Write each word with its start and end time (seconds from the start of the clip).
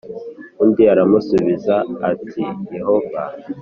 Undi 0.63 0.83
aramusubiza 0.93 1.75
ati 2.11 2.43
yehova 2.75 3.21